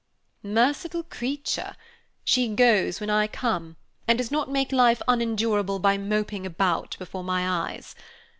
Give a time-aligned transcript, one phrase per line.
[0.41, 1.75] "Merciful creature!
[2.23, 3.75] she goes when I come,
[4.07, 7.93] and does not make life unendurable by moping about before my eyes.